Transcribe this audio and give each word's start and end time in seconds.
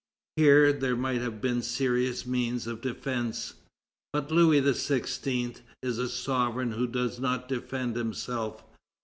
Here, 0.35 0.73
there 0.73 0.95
might 0.95 1.21
have 1.21 1.41
been 1.41 1.61
serious 1.61 2.25
means 2.25 2.65
of 2.65 2.81
defence. 2.81 3.53
But 4.13 4.31
Louis 4.31 4.59
XVI. 4.59 5.61
is 5.83 5.99
a 5.99 6.09
sovereign 6.09 6.71
who 6.71 6.87
does 6.87 7.19
not 7.19 7.47
defend 7.47 7.95
himself. 7.95 8.63